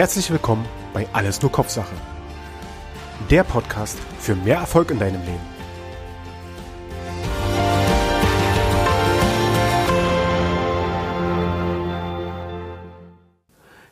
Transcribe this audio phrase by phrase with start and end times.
[0.00, 0.64] Herzlich willkommen
[0.94, 1.94] bei Alles nur Kopfsache.
[3.28, 5.44] Der Podcast für mehr Erfolg in deinem Leben.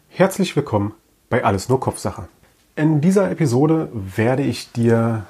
[0.08, 0.94] Herzlich willkommen
[1.28, 2.28] bei Alles nur Kopfsache.
[2.74, 5.26] In dieser Episode werde ich dir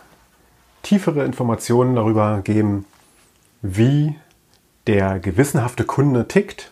[0.85, 2.85] tiefere Informationen darüber geben,
[3.63, 4.15] wie
[4.87, 6.71] der gewissenhafte Kunde tickt,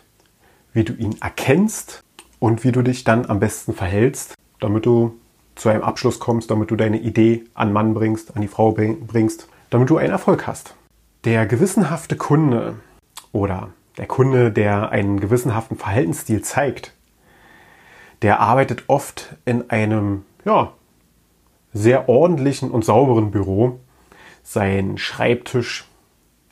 [0.71, 2.05] wie du ihn erkennst
[2.39, 5.17] und wie du dich dann am besten verhältst, damit du
[5.55, 9.47] zu einem Abschluss kommst, damit du deine Idee an Mann bringst, an die Frau bringst,
[9.69, 10.75] damit du einen Erfolg hast.
[11.23, 12.75] Der gewissenhafte Kunde
[13.31, 16.93] oder der Kunde, der einen gewissenhaften Verhaltensstil zeigt,
[18.21, 20.73] der arbeitet oft in einem ja,
[21.73, 23.79] sehr ordentlichen und sauberen Büro.
[24.43, 25.85] Sein Schreibtisch,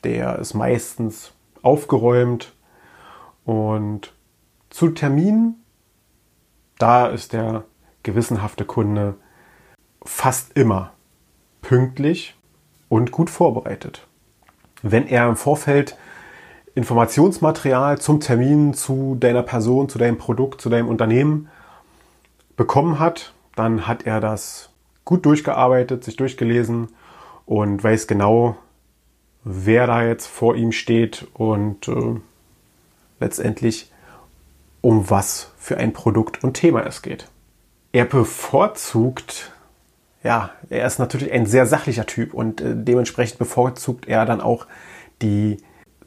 [0.04, 1.32] der ist meistens
[1.62, 2.52] aufgeräumt
[3.44, 4.12] und
[4.70, 5.64] zu Terminen
[6.78, 7.64] da ist der
[8.02, 9.14] gewissenhafte Kunde
[10.04, 10.92] fast immer
[11.62, 12.36] pünktlich
[12.88, 14.06] und gut vorbereitet.
[14.82, 15.96] Wenn er im Vorfeld
[16.74, 21.48] Informationsmaterial zum Termin, zu deiner Person, zu deinem Produkt, zu deinem Unternehmen
[22.56, 24.70] bekommen hat, dann hat er das
[25.04, 26.88] gut durchgearbeitet, sich durchgelesen
[27.46, 28.56] und weiß genau,
[29.42, 32.20] wer da jetzt vor ihm steht und äh,
[33.20, 33.90] letztendlich
[34.86, 37.28] um was für ein Produkt und Thema es geht.
[37.90, 39.52] Er bevorzugt,
[40.22, 44.68] ja, er ist natürlich ein sehr sachlicher Typ und äh, dementsprechend bevorzugt er dann auch
[45.22, 45.56] die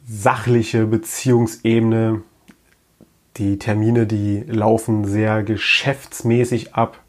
[0.08, 2.22] sachliche Beziehungsebene.
[3.36, 7.00] Die Termine, die laufen sehr geschäftsmäßig ab.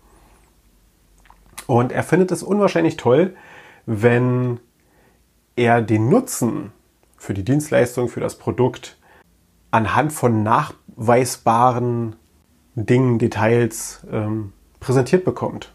[1.68, 3.34] Und er findet es unwahrscheinlich toll,
[3.86, 4.60] wenn
[5.56, 6.74] er den Nutzen
[7.16, 8.98] für die Dienstleistung, für das Produkt
[9.72, 10.44] anhand von
[10.96, 12.16] nachweisbaren
[12.76, 15.74] Dingen, Details ähm, präsentiert bekommt.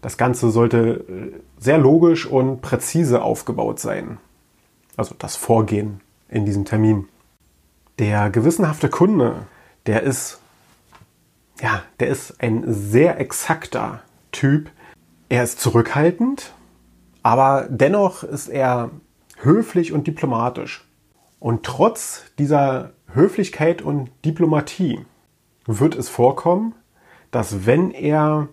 [0.00, 4.18] Das Ganze sollte äh, sehr logisch und präzise aufgebaut sein.
[4.96, 7.08] Also das Vorgehen in diesem Termin.
[7.98, 9.46] Der gewissenhafte Kunde,
[9.86, 10.40] der ist,
[11.60, 14.70] ja, der ist ein sehr exakter Typ.
[15.28, 16.52] Er ist zurückhaltend,
[17.22, 18.90] aber dennoch ist er
[19.36, 20.84] höflich und diplomatisch.
[21.38, 25.04] Und trotz dieser Höflichkeit und Diplomatie
[25.66, 26.74] wird es vorkommen,
[27.30, 28.48] dass wenn er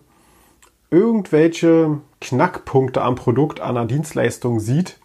[0.90, 4.98] irgendwelche Knackpunkte am Produkt, an der Dienstleistung sieht,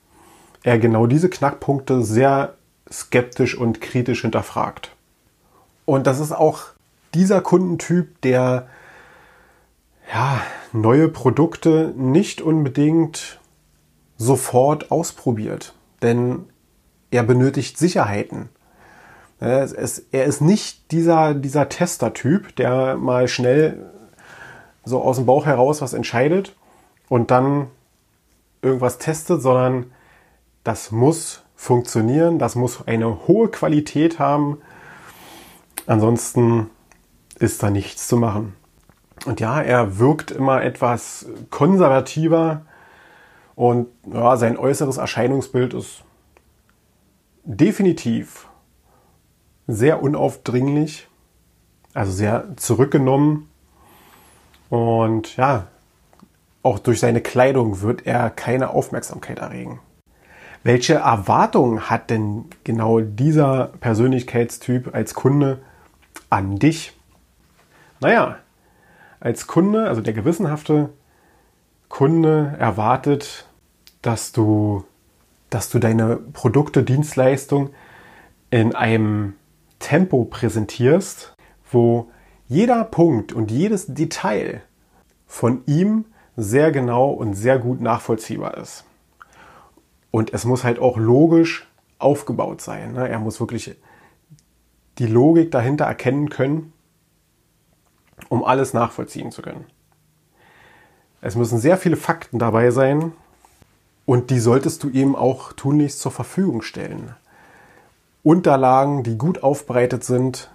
[0.64, 2.56] er genau diese Knackpunkte sehr
[2.92, 4.96] skeptisch und kritisch hinterfragt.
[5.86, 6.64] Und das ist auch
[7.14, 8.68] dieser Kundentyp, der
[10.14, 10.42] ja,
[10.74, 13.40] neue Produkte nicht unbedingt
[14.18, 15.74] sofort ausprobiert.
[16.02, 16.46] Denn
[17.12, 18.50] er benötigt Sicherheiten.
[19.40, 23.92] Er ist nicht dieser, dieser Tester-Typ, der mal schnell
[24.86, 26.56] so aus dem Bauch heraus was entscheidet
[27.10, 27.68] und dann
[28.62, 29.92] irgendwas testet, sondern
[30.64, 34.60] das muss funktionieren, das muss eine hohe Qualität haben.
[35.86, 36.70] Ansonsten
[37.38, 38.56] ist da nichts zu machen.
[39.26, 42.62] Und ja, er wirkt immer etwas konservativer
[43.56, 46.04] und ja, sein äußeres Erscheinungsbild ist
[47.44, 48.48] definitiv
[49.68, 51.08] sehr unaufdringlich,
[51.94, 53.50] also sehr zurückgenommen.
[54.70, 55.68] Und ja,
[56.64, 59.80] auch durch seine Kleidung wird er keine Aufmerksamkeit erregen.
[60.64, 65.60] Welche Erwartungen hat denn genau dieser Persönlichkeitstyp als Kunde
[66.32, 66.94] an dich?
[68.00, 68.40] Naja,
[69.20, 70.90] als Kunde, also der gewissenhafte
[71.88, 73.48] Kunde erwartet,
[74.02, 74.86] dass du,
[75.50, 77.70] dass du deine Produkte, Dienstleistung
[78.50, 79.36] in einem
[79.86, 81.36] Tempo präsentierst,
[81.72, 82.10] wo
[82.48, 84.64] jeder Punkt und jedes Detail
[85.28, 88.84] von ihm sehr genau und sehr gut nachvollziehbar ist.
[90.10, 91.68] Und es muss halt auch logisch
[92.00, 92.94] aufgebaut sein.
[92.94, 93.08] Ne?
[93.08, 93.76] Er muss wirklich
[94.98, 96.74] die Logik dahinter erkennen können,
[98.28, 99.66] um alles nachvollziehen zu können.
[101.22, 103.12] Es müssen sehr viele Fakten dabei sein
[104.08, 107.14] und die solltest du ihm auch tunlichst zur Verfügung stellen.
[108.26, 110.50] Unterlagen, die gut aufbereitet sind,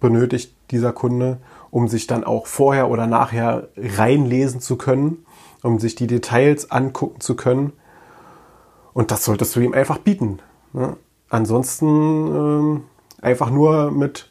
[0.00, 1.38] benötigt dieser Kunde,
[1.70, 5.24] um sich dann auch vorher oder nachher reinlesen zu können,
[5.62, 7.74] um sich die Details angucken zu können.
[8.92, 10.40] Und das solltest du ihm einfach bieten.
[10.72, 10.96] Ne?
[11.28, 12.84] Ansonsten ähm,
[13.20, 14.28] einfach nur mit,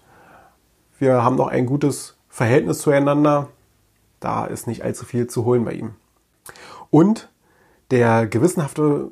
[0.99, 3.47] wir haben noch ein gutes Verhältnis zueinander,
[4.19, 5.93] da ist nicht allzu viel zu holen bei ihm.
[6.89, 7.29] Und
[7.89, 9.11] der gewissenhafte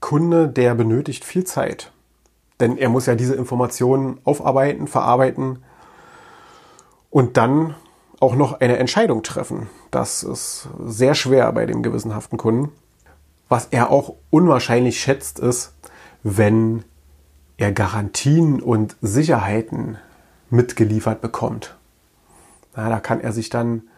[0.00, 1.92] Kunde, der benötigt viel Zeit.
[2.62, 5.64] Denn er muss ja diese Informationen aufarbeiten, verarbeiten
[7.10, 7.74] und dann
[8.20, 9.68] auch noch eine Entscheidung treffen.
[9.90, 12.70] Das ist sehr schwer bei dem gewissenhaften Kunden.
[13.48, 15.74] Was er auch unwahrscheinlich schätzt, ist,
[16.22, 16.84] wenn
[17.56, 19.98] er Garantien und Sicherheiten
[20.48, 21.74] mitgeliefert bekommt.
[22.76, 23.88] Na, da kann er sich dann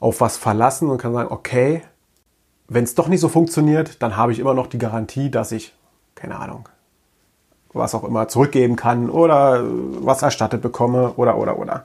[0.00, 1.82] auf was verlassen und kann sagen, okay,
[2.66, 5.76] wenn es doch nicht so funktioniert, dann habe ich immer noch die Garantie, dass ich,
[6.16, 6.68] keine Ahnung,
[7.72, 11.84] was auch immer zurückgeben kann oder was erstattet bekomme oder oder oder.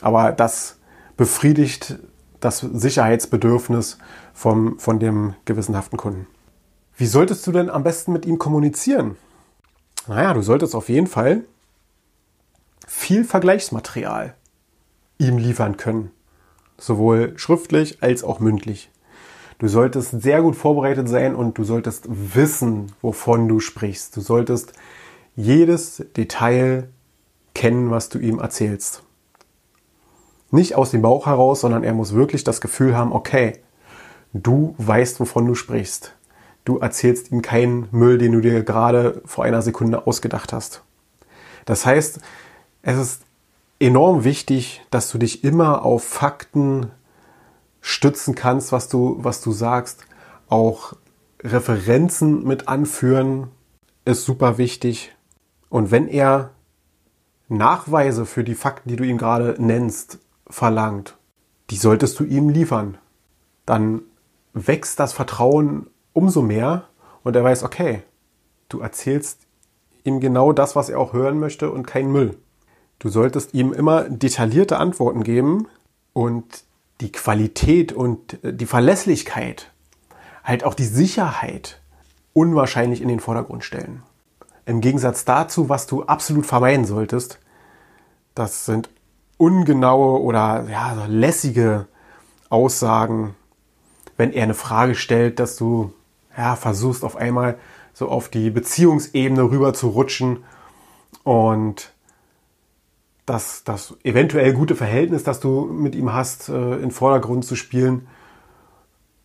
[0.00, 0.78] Aber das
[1.16, 1.98] befriedigt
[2.40, 3.98] das Sicherheitsbedürfnis
[4.32, 6.26] vom, von dem gewissenhaften Kunden.
[6.96, 9.16] Wie solltest du denn am besten mit ihm kommunizieren?
[10.06, 11.44] Naja, du solltest auf jeden Fall
[12.86, 14.34] viel Vergleichsmaterial
[15.18, 16.10] ihm liefern können.
[16.76, 18.90] Sowohl schriftlich als auch mündlich.
[19.58, 24.16] Du solltest sehr gut vorbereitet sein und du solltest wissen, wovon du sprichst.
[24.16, 24.72] Du solltest
[25.36, 26.88] jedes Detail
[27.54, 29.02] kennen, was du ihm erzählst.
[30.50, 33.60] Nicht aus dem Bauch heraus, sondern er muss wirklich das Gefühl haben, okay,
[34.32, 36.14] du weißt, wovon du sprichst.
[36.64, 40.82] Du erzählst ihm keinen Müll, den du dir gerade vor einer Sekunde ausgedacht hast.
[41.64, 42.20] Das heißt,
[42.82, 43.22] es ist
[43.78, 46.90] enorm wichtig, dass du dich immer auf Fakten
[47.86, 50.06] stützen kannst, was du, was du sagst.
[50.48, 50.94] Auch
[51.42, 53.48] Referenzen mit anführen
[54.06, 55.14] ist super wichtig.
[55.68, 56.52] Und wenn er
[57.48, 61.18] Nachweise für die Fakten, die du ihm gerade nennst, verlangt,
[61.68, 62.96] die solltest du ihm liefern.
[63.66, 64.00] Dann
[64.54, 66.84] wächst das Vertrauen umso mehr
[67.22, 68.02] und er weiß, okay,
[68.70, 69.46] du erzählst
[70.04, 72.38] ihm genau das, was er auch hören möchte und kein Müll.
[72.98, 75.68] Du solltest ihm immer detaillierte Antworten geben
[76.14, 76.64] und
[77.00, 79.70] die Qualität und die Verlässlichkeit,
[80.42, 81.80] halt auch die Sicherheit
[82.32, 84.02] unwahrscheinlich in den Vordergrund stellen.
[84.66, 87.38] Im Gegensatz dazu, was du absolut vermeiden solltest,
[88.34, 88.90] das sind
[89.36, 91.86] ungenaue oder ja, lässige
[92.48, 93.34] Aussagen,
[94.16, 95.92] wenn er eine Frage stellt, dass du
[96.36, 97.58] ja, versuchst auf einmal
[97.92, 100.44] so auf die Beziehungsebene rüber zu rutschen
[101.22, 101.93] und
[103.26, 108.06] das, das eventuell gute Verhältnis, das du mit ihm hast, äh, in Vordergrund zu spielen.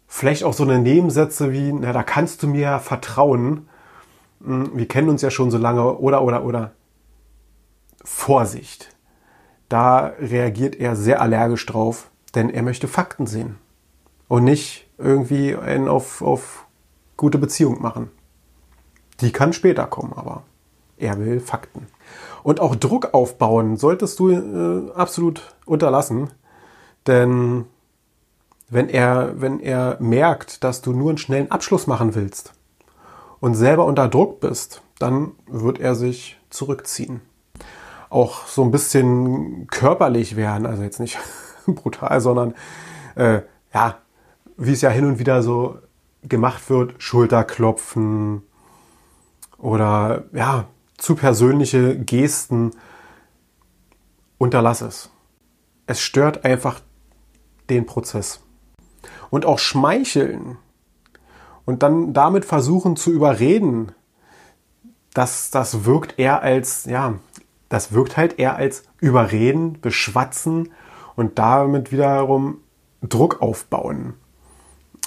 [0.07, 3.67] Vielleicht auch so eine Nebensätze wie, na, da kannst du mir vertrauen.
[4.43, 6.71] Hm, wir kennen uns ja schon so lange oder, oder, oder.
[8.03, 8.95] Vorsicht
[9.69, 13.57] da reagiert er sehr allergisch drauf, denn er möchte Fakten sehen
[14.27, 16.65] und nicht irgendwie einen auf, auf
[17.15, 18.09] gute Beziehung machen.
[19.21, 20.43] Die kann später kommen, aber
[20.97, 21.87] er will Fakten.
[22.43, 26.29] Und auch Druck aufbauen solltest du äh, absolut unterlassen,
[27.07, 27.65] denn
[28.69, 32.53] wenn er, wenn er merkt, dass du nur einen schnellen Abschluss machen willst
[33.39, 37.21] und selber unter Druck bist, dann wird er sich zurückziehen
[38.09, 40.65] auch so ein bisschen körperlich werden.
[40.65, 41.17] Also jetzt nicht
[41.65, 42.55] brutal, sondern
[43.15, 43.41] äh,
[43.73, 43.97] ja,
[44.57, 45.77] wie es ja hin und wieder so
[46.23, 48.41] gemacht wird, Schulterklopfen
[49.57, 50.65] oder ja,
[50.99, 52.71] zu persönliche Gesten.
[54.37, 55.09] Unterlass es.
[55.87, 56.81] Es stört einfach
[57.69, 58.41] den Prozess.
[59.29, 60.57] Und auch schmeicheln
[61.65, 63.91] und dann damit versuchen zu überreden,
[65.13, 67.15] das, das wirkt eher als, ja,
[67.69, 70.71] das wirkt halt eher als Überreden, Beschwatzen
[71.15, 72.59] und damit wiederum
[73.01, 74.15] Druck aufbauen.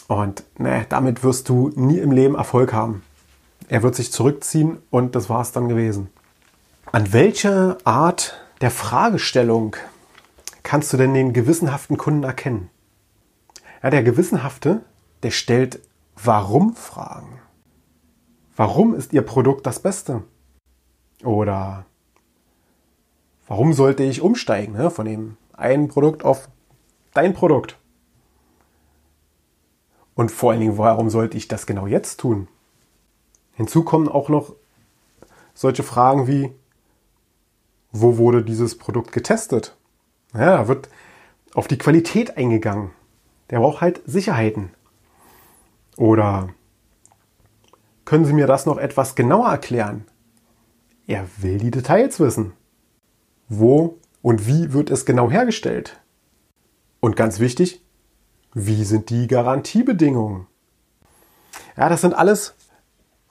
[0.08, 3.02] Und ne, damit wirst du nie im Leben Erfolg haben.
[3.68, 6.10] Er wird sich zurückziehen und das war es dann gewesen.
[6.90, 9.76] An welche Art der Fragestellung
[10.62, 12.70] kannst du denn den gewissenhaften Kunden erkennen?
[13.82, 14.82] Ja, der Gewissenhafte,
[15.22, 15.80] der stellt
[16.22, 17.40] Warum-Fragen.
[18.56, 20.22] Warum ist Ihr Produkt das Beste?
[21.24, 21.86] Oder
[23.48, 26.48] warum sollte ich umsteigen ne, von dem einen Produkt auf
[27.14, 27.78] dein Produkt?
[30.14, 32.48] Und vor allen Dingen, warum sollte ich das genau jetzt tun?
[33.54, 34.54] Hinzu kommen auch noch
[35.54, 36.52] solche Fragen wie,
[37.90, 39.76] wo wurde dieses Produkt getestet?
[40.34, 40.88] Ja, da wird
[41.54, 42.90] auf die Qualität eingegangen.
[43.50, 44.70] Der braucht halt Sicherheiten.
[45.98, 46.48] Oder
[48.06, 50.06] können Sie mir das noch etwas genauer erklären?
[51.06, 52.54] Er will die Details wissen
[53.58, 56.00] wo und wie wird es genau hergestellt?
[57.00, 57.82] Und ganz wichtig,
[58.54, 60.46] wie sind die Garantiebedingungen?
[61.76, 62.54] Ja, das sind alles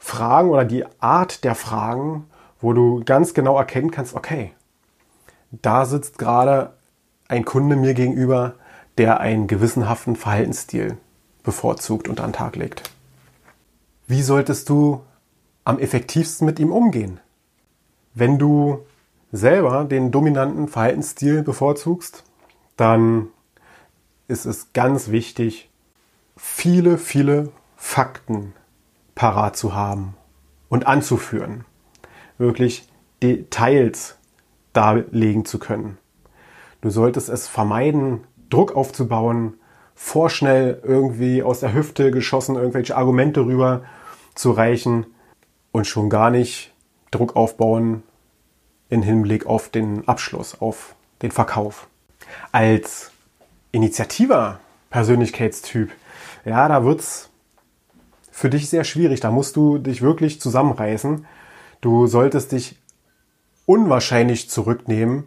[0.03, 2.25] Fragen oder die Art der Fragen,
[2.59, 4.51] wo du ganz genau erkennen kannst, okay,
[5.51, 6.73] da sitzt gerade
[7.27, 8.55] ein Kunde mir gegenüber,
[8.97, 10.97] der einen gewissenhaften Verhaltensstil
[11.43, 12.89] bevorzugt und an Tag legt.
[14.07, 15.01] Wie solltest du
[15.65, 17.19] am effektivsten mit ihm umgehen?
[18.15, 18.79] Wenn du
[19.31, 22.23] selber den dominanten Verhaltensstil bevorzugst,
[22.75, 23.27] dann
[24.27, 25.69] ist es ganz wichtig,
[26.35, 28.53] viele, viele Fakten
[29.21, 30.15] parat zu haben
[30.67, 31.63] und anzuführen.
[32.39, 32.87] Wirklich
[33.21, 34.17] Details
[34.73, 35.99] darlegen zu können.
[36.81, 39.59] Du solltest es vermeiden, Druck aufzubauen,
[39.93, 43.83] vorschnell irgendwie aus der Hüfte geschossen irgendwelche Argumente rüber
[44.33, 45.05] zu reichen
[45.71, 46.73] und schon gar nicht
[47.11, 48.01] Druck aufbauen
[48.89, 51.87] in Hinblick auf den Abschluss, auf den Verkauf.
[52.51, 53.11] Als
[53.71, 54.59] Initiativer
[54.89, 55.91] Persönlichkeitstyp,
[56.43, 57.30] ja, da wird's
[58.41, 59.19] für dich sehr schwierig.
[59.19, 61.27] Da musst du dich wirklich zusammenreißen.
[61.79, 62.75] Du solltest dich
[63.67, 65.25] unwahrscheinlich zurücknehmen.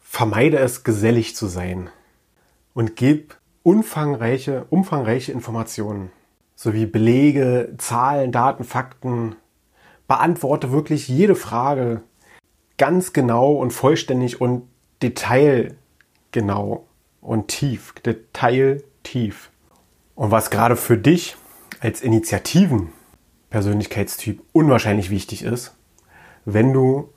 [0.00, 1.90] Vermeide es, gesellig zu sein.
[2.72, 6.10] Und gib umfangreiche, umfangreiche Informationen
[6.56, 9.36] sowie Belege, Zahlen, Daten, Fakten.
[10.08, 12.00] Beantworte wirklich jede Frage
[12.78, 14.62] ganz genau und vollständig und
[15.02, 16.86] detailgenau
[17.20, 19.50] und tief, detailtief.
[20.14, 21.36] Und was gerade für dich
[21.80, 22.92] als Initiativen
[23.48, 25.74] Persönlichkeitstyp unwahrscheinlich wichtig ist,
[26.44, 27.12] wenn du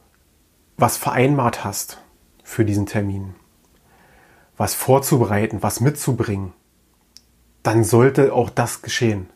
[0.77, 2.01] was vereinbart hast
[2.43, 3.35] für diesen Termin,
[4.57, 6.53] was vorzubereiten, was mitzubringen,
[7.61, 9.29] dann sollte auch das geschehen.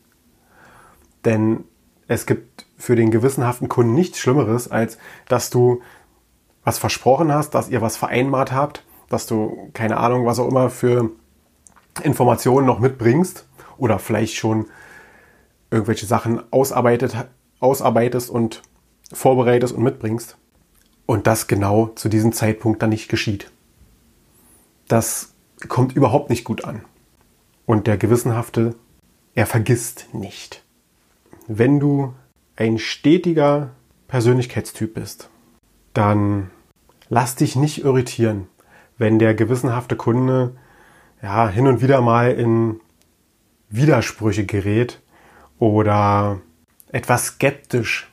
[1.25, 1.65] Denn
[2.07, 5.81] es gibt für den gewissenhaften Kunden nichts Schlimmeres, als dass du
[6.63, 10.69] was versprochen hast, dass ihr was vereinbart habt, dass du keine Ahnung, was auch immer
[10.69, 11.11] für
[12.03, 14.67] Informationen noch mitbringst oder vielleicht schon
[15.71, 17.15] irgendwelche Sachen ausarbeitet,
[17.59, 18.61] ausarbeitest und
[19.11, 20.37] vorbereitest und mitbringst.
[21.05, 23.51] Und das genau zu diesem Zeitpunkt dann nicht geschieht.
[24.87, 25.33] Das
[25.67, 26.83] kommt überhaupt nicht gut an.
[27.65, 28.75] Und der Gewissenhafte,
[29.33, 30.63] er vergisst nicht.
[31.47, 32.13] Wenn du
[32.55, 33.71] ein stetiger
[34.07, 35.29] Persönlichkeitstyp bist,
[35.93, 36.49] dann
[37.09, 38.47] lass dich nicht irritieren,
[38.97, 40.55] wenn der gewissenhafte Kunde
[41.21, 42.79] ja hin und wieder mal in
[43.69, 45.01] Widersprüche gerät
[45.59, 46.39] oder
[46.91, 48.11] etwas skeptisch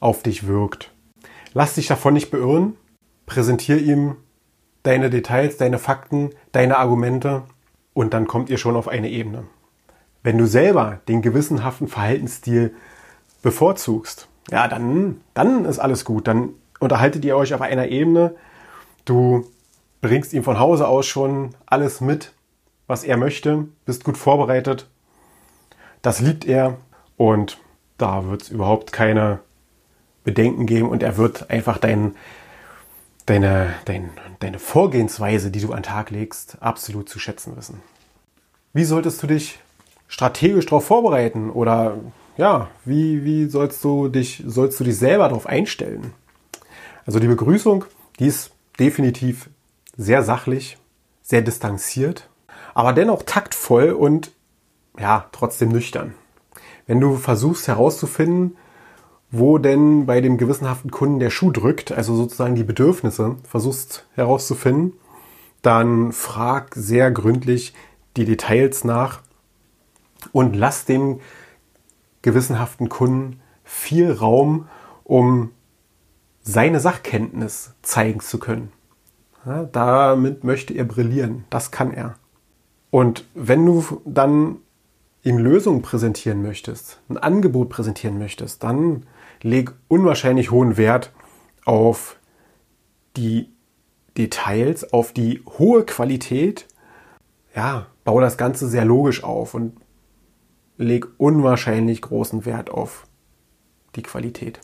[0.00, 0.92] auf dich wirkt.
[1.52, 2.76] Lass dich davon nicht beirren,
[3.24, 4.16] präsentier ihm
[4.82, 7.42] deine Details, deine Fakten, deine Argumente
[7.94, 9.44] und dann kommt ihr schon auf eine Ebene.
[10.22, 12.74] Wenn du selber den gewissenhaften Verhaltensstil
[13.42, 16.28] bevorzugst, ja, dann, dann ist alles gut.
[16.28, 18.34] Dann unterhaltet ihr euch auf einer Ebene.
[19.04, 19.46] Du
[20.00, 22.32] bringst ihm von Hause aus schon alles mit,
[22.86, 24.88] was er möchte, bist gut vorbereitet
[26.06, 26.76] das liebt er
[27.16, 27.58] und
[27.98, 29.40] da wird es überhaupt keine
[30.22, 32.14] Bedenken geben und er wird einfach dein,
[33.26, 37.82] deine, dein, deine Vorgehensweise, die du an den Tag legst, absolut zu schätzen wissen.
[38.72, 39.58] Wie solltest du dich
[40.06, 41.96] strategisch darauf vorbereiten oder
[42.36, 46.12] ja, wie, wie sollst du dich, sollst du dich selber darauf einstellen?
[47.04, 47.84] Also die Begrüßung,
[48.20, 49.50] die ist definitiv
[49.96, 50.78] sehr sachlich,
[51.22, 52.28] sehr distanziert,
[52.74, 54.30] aber dennoch taktvoll und
[54.98, 56.14] ja, trotzdem nüchtern.
[56.86, 58.56] Wenn du versuchst herauszufinden,
[59.30, 64.92] wo denn bei dem gewissenhaften Kunden der Schuh drückt, also sozusagen die Bedürfnisse versuchst herauszufinden,
[65.62, 67.74] dann frag sehr gründlich
[68.16, 69.20] die Details nach
[70.32, 71.20] und lass dem
[72.22, 74.68] gewissenhaften Kunden viel Raum,
[75.04, 75.50] um
[76.42, 78.72] seine Sachkenntnis zeigen zu können.
[79.44, 81.44] Ja, damit möchte er brillieren.
[81.50, 82.14] Das kann er.
[82.90, 84.58] Und wenn du dann
[85.26, 89.06] ihm Lösungen präsentieren möchtest, ein Angebot präsentieren möchtest, dann
[89.42, 91.12] leg unwahrscheinlich hohen Wert
[91.64, 92.16] auf
[93.16, 93.50] die
[94.16, 96.68] Details, auf die hohe Qualität.
[97.56, 99.72] Ja, baue das Ganze sehr logisch auf und
[100.76, 103.08] leg unwahrscheinlich großen Wert auf
[103.96, 104.60] die Qualität.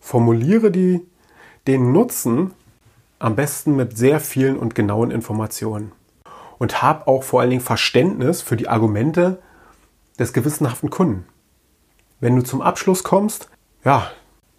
[0.00, 1.00] Formuliere die,
[1.66, 2.52] den Nutzen
[3.18, 5.92] am besten mit sehr vielen und genauen Informationen.
[6.58, 9.40] Und hab auch vor allen Dingen Verständnis für die Argumente
[10.18, 11.26] des gewissenhaften Kunden.
[12.20, 13.48] Wenn du zum Abschluss kommst,
[13.84, 14.10] ja,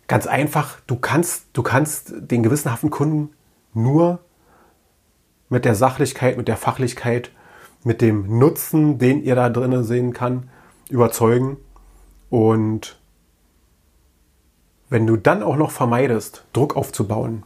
[0.08, 3.32] ganz einfach, du kannst, du kannst den gewissenhaften Kunden
[3.74, 4.20] nur
[5.50, 7.32] mit der Sachlichkeit, mit der Fachlichkeit,
[7.84, 10.50] mit dem Nutzen, den ihr da drinnen sehen kann,
[10.90, 11.58] überzeugen.
[12.30, 13.00] Und
[14.90, 17.44] wenn du dann auch noch vermeidest, Druck aufzubauen,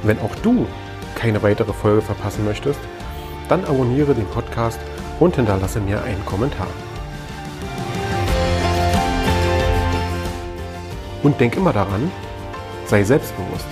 [0.02, 0.66] Wenn auch du
[1.14, 2.80] keine weitere Folge verpassen möchtest,
[3.48, 4.78] dann abonniere den Podcast
[5.18, 6.68] und hinterlasse mir einen Kommentar.
[11.22, 12.12] Und denk immer daran,
[12.84, 13.64] sei selbstbewusst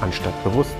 [0.00, 0.74] anstatt bewusst.